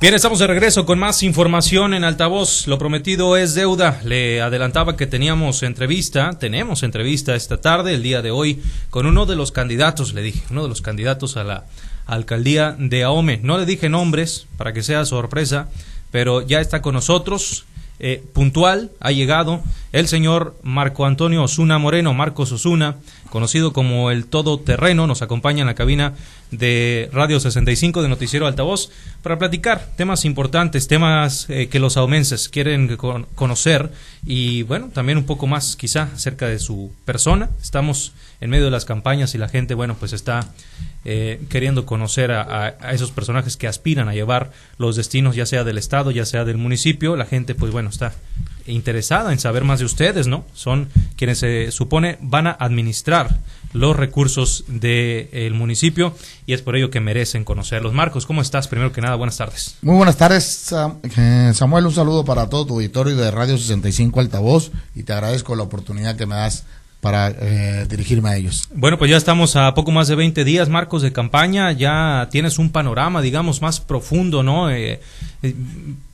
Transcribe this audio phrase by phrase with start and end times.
[0.00, 2.68] Bien, estamos de regreso con más información en altavoz.
[2.68, 4.00] Lo prometido es deuda.
[4.04, 9.26] Le adelantaba que teníamos entrevista, tenemos entrevista esta tarde, el día de hoy, con uno
[9.26, 11.64] de los candidatos, le dije, uno de los candidatos a la
[12.06, 13.40] alcaldía de Ahome.
[13.42, 15.68] No le dije nombres para que sea sorpresa,
[16.12, 17.64] pero ya está con nosotros.
[17.98, 22.96] Eh, puntual ha llegado el señor Marco Antonio Osuna Moreno, Marcos Osuna,
[23.30, 26.14] conocido como el todoterreno, nos acompaña en la cabina
[26.50, 28.90] de Radio 65 de Noticiero Altavoz
[29.22, 32.96] para platicar temas importantes, temas eh, que los aumenses quieren
[33.34, 33.92] conocer
[34.24, 37.50] y bueno, también un poco más quizá acerca de su persona.
[37.60, 40.52] Estamos en medio de las campañas y la gente, bueno, pues está
[41.04, 45.78] eh, queriendo conocer a, esos personajes que aspiran a llevar los destinos ya sea del
[45.78, 47.16] Estado, ya sea del municipio.
[47.16, 48.14] La gente, pues bueno, está
[48.68, 50.44] interesada en saber más de ustedes, ¿no?
[50.54, 53.38] Son quienes se supone van a administrar
[53.72, 56.14] los recursos del municipio
[56.46, 57.92] y es por ello que merecen conocerlos.
[57.92, 58.68] Marcos, ¿cómo estás?
[58.68, 59.76] Primero que nada, buenas tardes.
[59.82, 60.72] Muy buenas tardes,
[61.16, 61.86] eh, Samuel.
[61.86, 66.16] Un saludo para todo tu auditorio de Radio 65 Altavoz y te agradezco la oportunidad
[66.16, 66.64] que me das
[67.00, 68.68] para eh, dirigirme a ellos.
[68.74, 71.70] Bueno, pues ya estamos a poco más de 20 días, Marcos, de campaña.
[71.72, 74.70] Ya tienes un panorama, digamos, más profundo, ¿no?
[74.70, 75.00] Eh,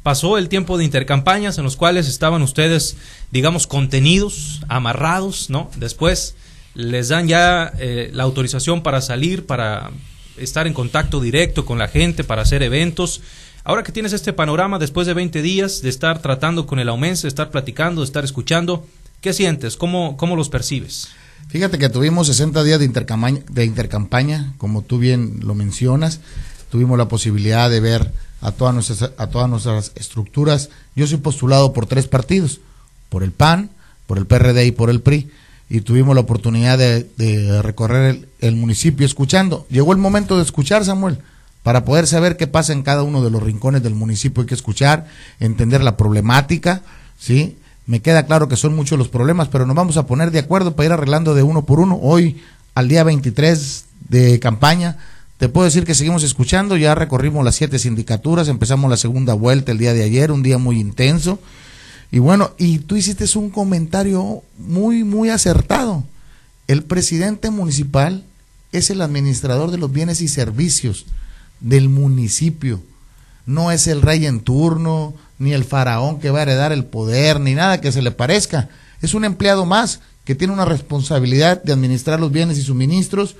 [0.02, 2.96] pasó el tiempo de intercampañas en los cuales estaban ustedes,
[3.30, 5.70] digamos, contenidos, amarrados, ¿no?
[5.76, 6.36] Después
[6.74, 9.90] les dan ya eh, la autorización para salir, para
[10.36, 13.22] estar en contacto directo con la gente, para hacer eventos.
[13.62, 17.22] Ahora que tienes este panorama, después de 20 días de estar tratando con el Aumense,
[17.22, 18.86] de estar platicando, de estar escuchando,
[19.24, 19.78] ¿qué sientes?
[19.78, 21.08] ¿Cómo, cómo los percibes?
[21.48, 26.20] Fíjate que tuvimos 60 días de intercampaña, de intercampaña, como tú bien lo mencionas.
[26.70, 30.68] Tuvimos la posibilidad de ver a todas nuestras, a todas nuestras estructuras.
[30.94, 32.60] Yo soy postulado por tres partidos,
[33.08, 33.70] por el PAN,
[34.06, 35.30] por el PRD y por el PRI
[35.70, 39.66] y tuvimos la oportunidad de, recorrer el, municipio escuchando.
[39.70, 41.16] Llegó el momento de escuchar, Samuel,
[41.62, 44.42] para poder saber qué pasa en cada uno de los rincones del municipio.
[44.42, 45.06] Hay que escuchar,
[45.40, 46.82] entender la problemática,
[47.18, 47.56] ¿sí?
[47.86, 50.74] Me queda claro que son muchos los problemas, pero nos vamos a poner de acuerdo
[50.74, 51.98] para ir arreglando de uno por uno.
[52.00, 52.40] Hoy,
[52.74, 54.96] al día 23 de campaña,
[55.38, 59.72] te puedo decir que seguimos escuchando, ya recorrimos las siete sindicaturas, empezamos la segunda vuelta
[59.72, 61.38] el día de ayer, un día muy intenso
[62.14, 66.04] y bueno, y tú hiciste un comentario muy, muy acertado.
[66.68, 68.24] El presidente municipal
[68.70, 71.06] es el administrador de los bienes y servicios
[71.58, 72.80] del municipio.
[73.46, 77.40] No es el rey en turno, ni el faraón que va a heredar el poder,
[77.40, 78.68] ni nada que se le parezca.
[79.02, 83.36] Es un empleado más que tiene una responsabilidad de administrar los bienes y suministros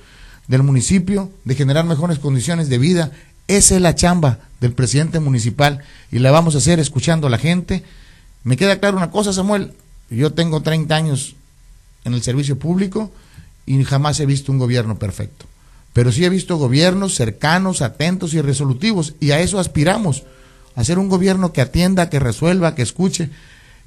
[0.47, 3.11] del municipio, de generar mejores condiciones de vida.
[3.47, 7.37] Esa es la chamba del presidente municipal y la vamos a hacer escuchando a la
[7.37, 7.83] gente
[8.45, 9.73] me queda claro una cosa, Samuel.
[10.09, 11.35] Yo tengo 30 años
[12.05, 13.11] en el servicio público
[13.65, 15.47] y jamás he visto un gobierno perfecto.
[15.95, 19.13] Pero sí he visto gobiernos cercanos, atentos y resolutivos.
[19.21, 20.23] Y a eso aspiramos.
[20.75, 23.29] A ser un gobierno que atienda, que resuelva, que escuche.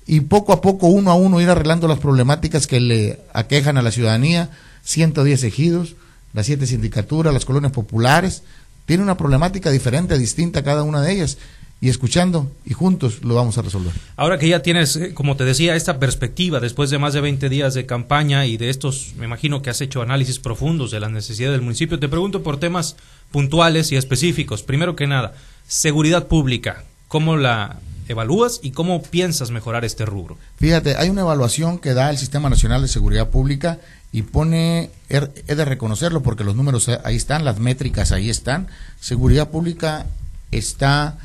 [0.06, 3.82] Y poco a poco, uno a uno, ir arreglando las problemáticas que le aquejan a
[3.82, 4.48] la ciudadanía.
[4.84, 5.96] 110 ejidos,
[6.32, 8.42] las siete sindicaturas, las colonias populares.
[8.86, 11.36] Tiene una problemática diferente, distinta cada una de ellas
[11.80, 13.92] y escuchando y juntos lo vamos a resolver.
[14.16, 17.48] Ahora que ya tienes, eh, como te decía, esta perspectiva después de más de 20
[17.48, 21.10] días de campaña y de estos, me imagino que has hecho análisis profundos de las
[21.10, 22.96] necesidades del municipio, te pregunto por temas
[23.30, 24.62] puntuales y específicos.
[24.62, 25.34] Primero que nada,
[25.68, 27.78] seguridad pública, ¿cómo la
[28.08, 30.36] evalúas y cómo piensas mejorar este rubro?
[30.56, 33.78] Fíjate, hay una evaluación que da el Sistema Nacional de Seguridad Pública
[34.10, 38.66] y pone, he de reconocerlo porque los números ahí están, las métricas ahí están.
[38.98, 40.06] Seguridad Pública
[40.50, 41.18] está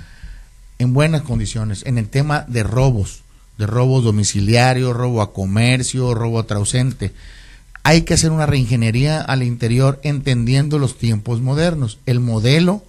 [0.79, 3.22] en buenas condiciones en el tema de robos,
[3.57, 7.13] de robo domiciliario, robo a comercio, robo a trausente.
[7.84, 12.00] Hay que hacer una reingeniería al interior entendiendo los tiempos modernos.
[12.06, 12.83] El modelo,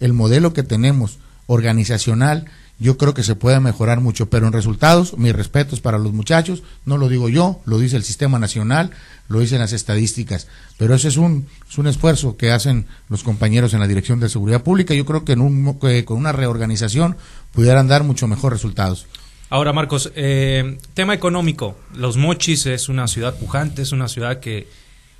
[0.00, 2.46] el modelo que tenemos organizacional
[2.82, 6.64] yo creo que se puede mejorar mucho, pero en resultados, mis respetos para los muchachos,
[6.84, 8.90] no lo digo yo, lo dice el sistema nacional,
[9.28, 10.48] lo dicen las estadísticas,
[10.78, 14.28] pero ese es un, es un esfuerzo que hacen los compañeros en la Dirección de
[14.28, 17.16] Seguridad Pública, yo creo que, en un, con una reorganización
[17.52, 19.06] pudieran dar mucho mejor resultados.
[19.48, 24.66] Ahora, Marcos, eh, tema económico, Los Mochis es una ciudad pujante, es una ciudad que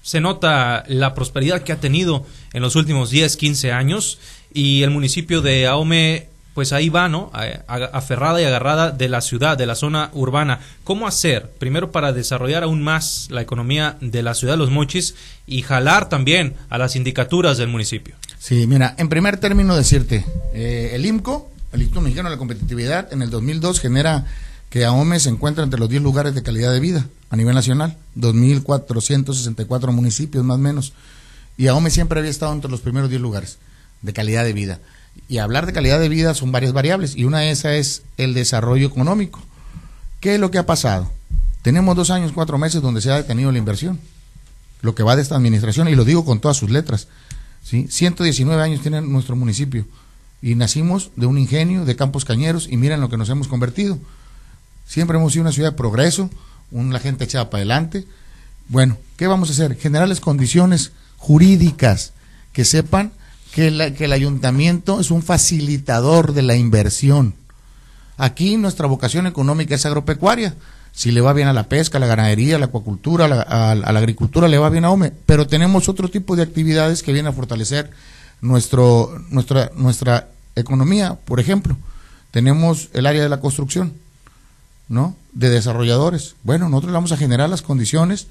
[0.03, 4.19] se nota la prosperidad que ha tenido en los últimos 10, 15 años
[4.53, 7.31] y el municipio de Aume pues ahí va, ¿no?
[7.67, 10.61] Aferrada y agarrada de la ciudad, de la zona urbana.
[10.85, 11.51] ¿Cómo hacer?
[11.59, 15.15] Primero para desarrollar aún más la economía de la ciudad de Los Mochis
[15.47, 18.15] y jalar también a las sindicaturas del municipio.
[18.39, 23.23] Sí, mira, en primer término decirte, eh, el IMCO, el Instituto Mexicano de Competitividad, en
[23.23, 24.27] el 2002 genera
[24.69, 27.97] que AOME se encuentra entre los 10 lugares de calidad de vida a nivel nacional,
[28.17, 30.93] 2.464 municipios más o menos,
[31.57, 33.59] y AOME siempre había estado entre los primeros 10 lugares
[34.01, 34.81] de calidad de vida.
[35.29, 38.35] Y hablar de calidad de vida son varias variables y una de esas es el
[38.35, 39.41] desarrollo económico.
[40.21, 41.11] ¿Qué es lo que ha pasado?
[41.63, 44.01] Tenemos dos años, cuatro meses donde se ha detenido la inversión.
[44.81, 47.09] Lo que va de esta administración, y lo digo con todas sus letras.
[47.63, 47.87] ¿sí?
[47.89, 49.87] 119 años tiene nuestro municipio
[50.43, 53.99] y nacimos de un ingenio, de campos cañeros, y miren lo que nos hemos convertido.
[54.87, 56.29] Siempre hemos sido una ciudad de progreso,
[56.73, 58.05] una gente echada para adelante.
[58.69, 59.77] Bueno, ¿qué vamos a hacer?
[59.77, 62.13] Generarles condiciones jurídicas
[62.53, 63.13] que sepan
[63.53, 67.35] que, que el ayuntamiento es un facilitador de la inversión.
[68.17, 70.55] Aquí nuestra vocación económica es agropecuaria.
[70.93, 73.43] Si le va bien a la pesca, a la ganadería, a la acuacultura, a la,
[73.43, 75.13] a la agricultura, le va bien a OME.
[75.27, 77.91] Pero tenemos otro tipo de actividades que vienen a fortalecer
[78.43, 81.19] nuestro, nuestra, nuestra economía.
[81.25, 81.77] Por ejemplo,
[82.31, 83.95] tenemos el área de la construcción,
[84.89, 85.17] ¿no?
[85.33, 86.35] De desarrolladores.
[86.43, 88.27] Bueno, nosotros vamos a generar las condiciones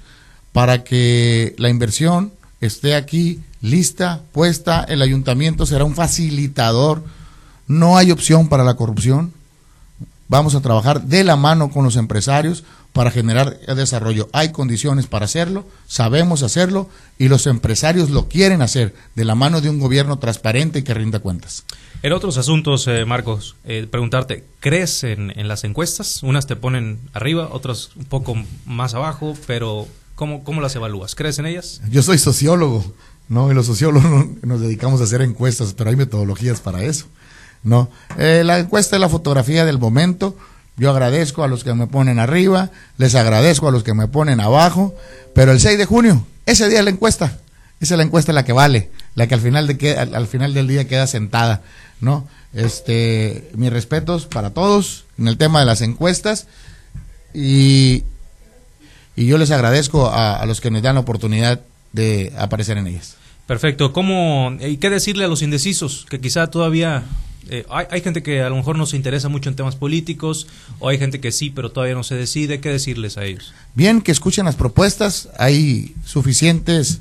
[0.52, 7.02] para que la inversión esté aquí lista, puesta, el ayuntamiento será un facilitador,
[7.68, 9.32] no hay opción para la corrupción,
[10.28, 14.28] vamos a trabajar de la mano con los empresarios para generar desarrollo.
[14.32, 16.88] Hay condiciones para hacerlo, sabemos hacerlo
[17.18, 20.94] y los empresarios lo quieren hacer de la mano de un gobierno transparente y que
[20.94, 21.64] rinda cuentas.
[22.02, 26.22] En otros asuntos, eh, Marcos, eh, preguntarte, ¿crees en, en, las encuestas?
[26.22, 28.34] Unas te ponen arriba, otras un poco
[28.66, 29.86] más abajo, pero
[30.16, 31.14] ¿cómo, cómo las evalúas?
[31.14, 31.80] ¿Crees en ellas?
[31.90, 32.92] Yo soy sociólogo,
[33.32, 33.50] ¿no?
[33.50, 37.06] Y los sociólogos nos dedicamos a hacer encuestas, pero hay metodologías para eso,
[37.64, 37.90] ¿no?
[38.18, 40.36] Eh, la encuesta es la fotografía del momento.
[40.76, 44.40] Yo agradezco a los que me ponen arriba, les agradezco a los que me ponen
[44.40, 44.94] abajo,
[45.34, 47.38] pero el 6 de junio, ese día es la encuesta,
[47.80, 50.52] esa es la encuesta la que vale, la que al final, de al, al final
[50.52, 51.62] del día queda sentada,
[52.00, 52.28] ¿no?
[52.52, 56.48] Este, mis respetos para todos en el tema de las encuestas
[57.32, 58.04] y,
[59.16, 61.60] y yo les agradezco a, a los que nos dan la oportunidad
[61.92, 63.16] de aparecer en ellas.
[63.46, 63.92] Perfecto.
[63.92, 66.06] ¿Cómo, ¿Y qué decirle a los indecisos?
[66.08, 67.04] Que quizá todavía
[67.50, 70.46] eh, hay, hay, gente que a lo mejor no se interesa mucho en temas políticos,
[70.78, 72.60] o hay gente que sí, pero todavía no se decide.
[72.60, 73.52] ¿Qué decirles a ellos?
[73.74, 75.28] Bien, que escuchen las propuestas.
[75.38, 77.00] Hay suficientes,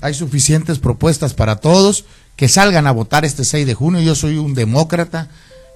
[0.00, 2.04] hay suficientes propuestas para todos.
[2.36, 4.00] Que salgan a votar este 6 de junio.
[4.00, 5.28] Yo soy un demócrata.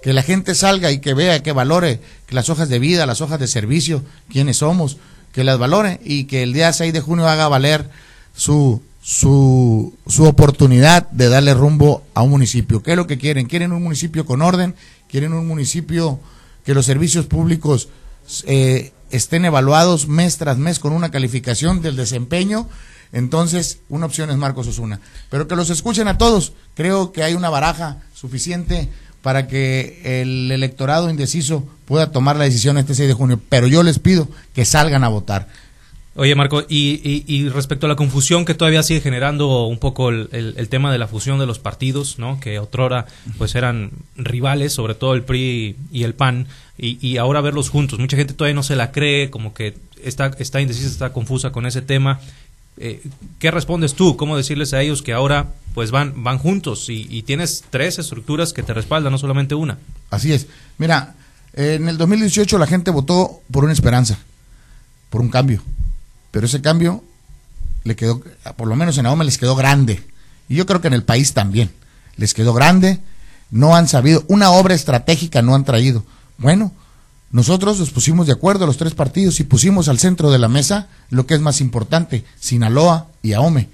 [0.03, 3.23] Que la gente salga y que vea, que valore que las hojas de vida, las
[3.23, 4.99] hojas de servicio, quiénes somos,
[5.33, 7.89] que las valore y que el día 6 de junio haga valer
[8.37, 12.83] su su, su oportunidad de darle rumbo a un municipio.
[12.83, 13.47] ¿Qué es lo que quieren?
[13.47, 14.75] Quieren un municipio con orden,
[15.11, 16.19] quieren un municipio
[16.65, 17.91] que los servicios públicos
[18.47, 22.67] eh, estén evaluados mes tras mes con una calificación del desempeño.
[23.13, 25.01] Entonces, una opción es Marcos Osuna.
[25.29, 26.55] Pero que los escuchen a todos.
[26.73, 28.89] Creo que hay una baraja suficiente
[29.21, 33.39] para que el electorado indeciso pueda tomar la decisión este 6 de junio.
[33.51, 35.49] Pero yo les pido que salgan a votar.
[36.17, 40.93] Oye, Marco, y, respecto a la confusión que todavía sigue generando un poco el, tema
[40.93, 42.39] de la fusión de los partidos, ¿no?
[42.39, 43.07] Que otrora
[43.37, 46.47] pues eran rivales, sobre todo el PRI y el PAN,
[46.79, 47.99] y, y ahora verlos juntos.
[47.99, 49.75] Mucha gente todavía no se la cree, como que
[50.05, 52.21] está, está indecisa, está confusa con ese tema.
[52.77, 53.03] Eh,
[53.41, 54.17] ¿Qué respondes tú?
[54.17, 58.53] ¿Cómo decirles a ellos que ahora pues van, van juntos y, y tienes tres estructuras
[58.53, 59.79] que te respaldan, no solamente una?
[60.11, 60.47] Así es.
[60.79, 61.17] Mira,
[61.55, 64.21] en el 2018 la gente votó por una esperanza,
[65.11, 65.61] por un cambio
[66.35, 67.05] pero ese cambio
[67.85, 68.21] le quedó,
[68.57, 70.05] por lo menos en Ahome les quedó grande.
[70.49, 71.71] Y yo creo que en el país también.
[72.17, 72.99] Les quedó grande,
[73.53, 76.05] no han sabido, una obra estratégica no han traído.
[76.37, 76.73] Bueno,
[77.31, 80.89] nosotros nos pusimos de acuerdo los tres partidos y pusimos al centro de la mesa
[81.09, 83.69] lo que es más importante, Sinaloa y Ahome.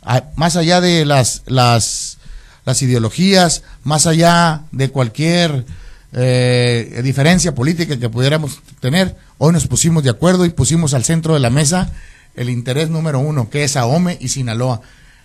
[0.00, 2.16] A, más allá de las, las,
[2.64, 5.66] las ideologías, más allá de cualquier
[6.14, 11.34] eh, diferencia política que pudiéramos tener, hoy nos pusimos de acuerdo y pusimos al centro
[11.34, 11.90] de la mesa
[12.34, 14.80] el interés número uno, que es Ahome y Sinaloa.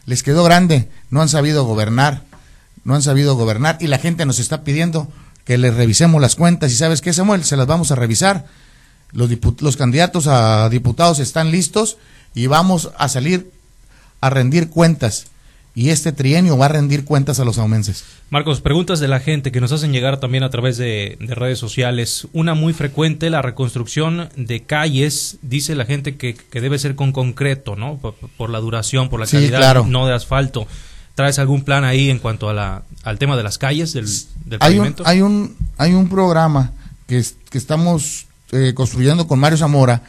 [0.05, 2.23] Les quedó grande, no han sabido gobernar,
[2.83, 5.09] no han sabido gobernar y la gente nos está pidiendo
[5.43, 8.45] que les revisemos las cuentas y sabes qué, Samuel, se las vamos a revisar.
[9.11, 9.29] Los,
[9.59, 11.97] los candidatos a diputados están listos
[12.33, 13.51] y vamos a salir
[14.19, 15.27] a rendir cuentas
[15.77, 18.03] y este trienio va a rendir cuentas a los aumenses.
[18.31, 21.59] Marcos, preguntas de la gente que nos hacen llegar también a través de, de, redes
[21.59, 22.27] sociales.
[22.33, 27.11] Una muy frecuente, la reconstrucción de calles, dice la gente que, que debe ser con
[27.11, 27.99] concreto, ¿no?
[27.99, 29.85] Por, por la duración, por la Sí, calidad, claro.
[29.87, 30.65] no de asfalto.
[31.13, 34.07] ¿Traes algún plan ahí en cuanto a la, al tema de las calles, del,
[34.45, 35.03] del Hay un, pavimento?
[35.05, 36.71] hay un, hay un programa
[37.05, 40.01] que, que estamos eh, construyendo con Mario Zamora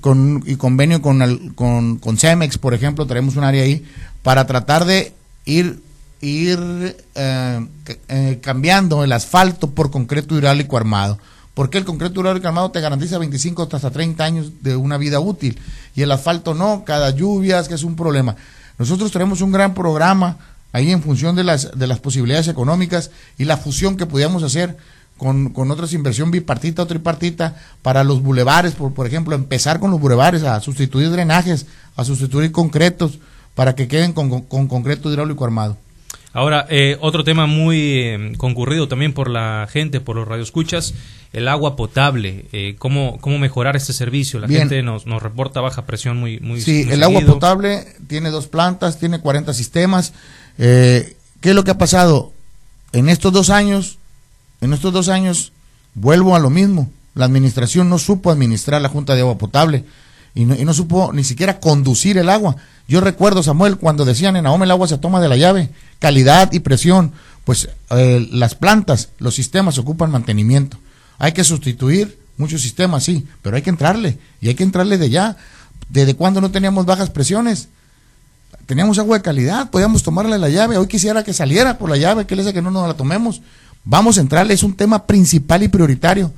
[0.00, 3.84] con, y convenio con, con, con Cemex, por ejemplo, tenemos un área ahí
[4.22, 5.12] para tratar de
[5.44, 5.80] ir,
[6.20, 7.66] ir eh,
[8.08, 11.18] eh, cambiando el asfalto por concreto hidráulico armado.
[11.54, 15.58] Porque el concreto hidráulico armado te garantiza 25 hasta 30 años de una vida útil
[15.94, 18.36] y el asfalto no, cada lluvias, que es un problema.
[18.78, 20.38] Nosotros tenemos un gran programa
[20.72, 24.78] ahí en función de las, de las posibilidades económicas y la fusión que pudiéramos hacer
[25.22, 29.92] con, con otras inversión bipartita o tripartita para los bulevares, por, por ejemplo, empezar con
[29.92, 33.20] los bulevares a sustituir drenajes, a sustituir concretos
[33.54, 35.76] para que queden con, con concreto hidráulico armado.
[36.32, 40.92] Ahora, eh, otro tema muy eh, concurrido también por la gente, por los radioescuchas,
[41.32, 42.46] el agua potable.
[42.52, 44.40] Eh, ¿cómo, ¿Cómo mejorar este servicio?
[44.40, 48.30] La gente nos, nos reporta baja presión muy, muy Sí, muy el agua potable tiene
[48.30, 50.14] dos plantas, tiene 40 sistemas.
[50.56, 52.32] ¿Qué es lo que ha pasado?
[52.92, 53.98] En estos dos años,
[54.62, 55.52] en estos dos años,
[55.94, 56.88] vuelvo a lo mismo.
[57.14, 59.84] La administración no supo administrar la Junta de Agua Potable
[60.34, 62.56] y no, y no supo ni siquiera conducir el agua.
[62.88, 66.52] Yo recuerdo, Samuel, cuando decían en Ahome el agua se toma de la llave, calidad
[66.52, 67.12] y presión.
[67.44, 70.78] Pues eh, las plantas, los sistemas ocupan mantenimiento.
[71.18, 75.10] Hay que sustituir muchos sistemas, sí, pero hay que entrarle y hay que entrarle de
[75.10, 75.36] ya.
[75.88, 77.68] ¿Desde cuándo no teníamos bajas presiones?
[78.66, 80.76] Teníamos agua de calidad, podíamos tomarle la llave.
[80.78, 83.42] Hoy quisiera que saliera por la llave, que le hace que no nos la tomemos.
[83.84, 86.32] Vamos a entrarle, es un tema principal y prioritario.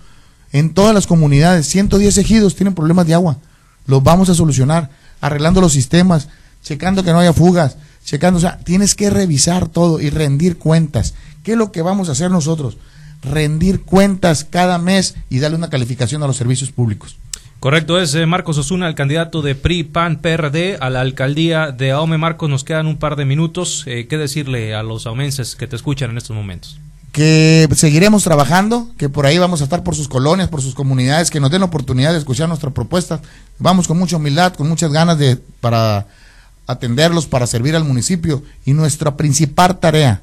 [0.53, 3.39] En todas las comunidades, 110 ejidos tienen problemas de agua.
[3.87, 6.29] Los vamos a solucionar, arreglando los sistemas,
[6.63, 11.15] checando que no haya fugas, checando, o sea, tienes que revisar todo y rendir cuentas.
[11.43, 12.79] ¿Qué es lo que vamos a hacer nosotros?
[13.23, 17.17] Rendir cuentas cada mes y darle una calificación a los servicios públicos.
[17.61, 21.93] Correcto, es eh, Marcos Osuna, el candidato de PRI, PAN, PRD a la alcaldía de
[21.93, 22.19] Ahome.
[22.19, 23.85] Marcos, nos quedan un par de minutos.
[23.87, 26.79] Eh, ¿Qué decirle a los aumenses que te escuchan en estos momentos?
[27.15, 31.31] Que seguiremos trabajando, que por ahí vamos a estar por sus colonias, por sus comunidades,
[31.31, 33.21] que nos den la oportunidad de escuchar nuestra propuesta.
[33.61, 36.09] Vamos con mucha humildad, con muchas ganas de para
[36.67, 40.23] atenderlos, para servir al municipio y nuestra principal tarea,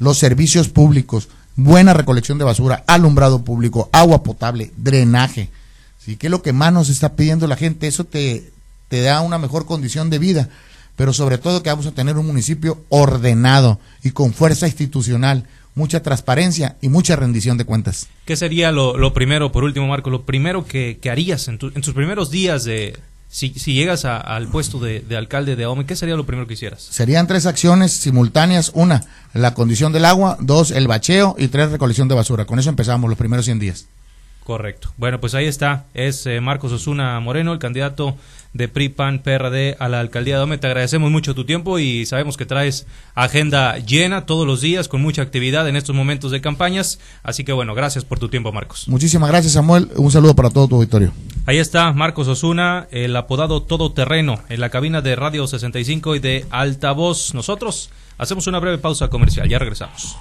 [0.00, 5.50] los servicios públicos, buena recolección de basura, alumbrado público, agua potable, drenaje.
[6.04, 6.16] ¿Sí?
[6.16, 7.86] ¿Qué es lo que más nos está pidiendo la gente?
[7.86, 8.50] Eso te,
[8.88, 10.48] te da una mejor condición de vida,
[10.96, 16.02] pero sobre todo que vamos a tener un municipio ordenado y con fuerza institucional, mucha
[16.02, 18.06] transparencia y mucha rendición de cuentas.
[18.24, 21.72] ¿Qué sería lo, lo primero, por último, Marco, lo primero que, que harías en, tu-
[21.74, 22.96] en tus primeros días de,
[23.28, 26.46] si, si llegas a- al puesto de, de alcalde de Ahome, ¿qué sería lo primero
[26.46, 26.82] que hicieras?
[26.82, 28.70] Serían tres acciones simultáneas.
[28.74, 29.02] Una,
[29.32, 30.36] la condición del agua.
[30.40, 31.34] Dos, el bacheo.
[31.38, 32.44] Y tres, recolección de basura.
[32.44, 33.86] Con eso empezamos los primeros 100 días.
[34.44, 34.92] Correcto.
[34.98, 35.86] Bueno, pues ahí está.
[35.94, 38.14] Es eh, Marcos Osuna Moreno, el candidato
[38.52, 40.58] de PRI, PAN, PRD a la alcaldía de Ahome.
[40.58, 45.00] Te agradecemos mucho tu tiempo y sabemos que traes agenda llena todos los días con
[45.00, 47.00] mucha actividad en estos momentos de campañas.
[47.22, 48.86] Así que bueno, gracias por tu tiempo, Marcos.
[48.86, 49.88] Muchísimas gracias, Samuel.
[49.96, 51.12] Un saludo para todo tu auditorio.
[51.46, 56.44] Ahí está Marcos Osuna, el apodado Todoterreno, en la cabina de Radio 65 y de
[56.50, 57.32] Altavoz.
[57.32, 59.48] Nosotros hacemos una breve pausa comercial.
[59.48, 60.16] Ya regresamos.